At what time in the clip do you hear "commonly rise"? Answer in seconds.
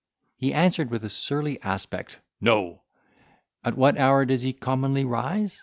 4.51-5.59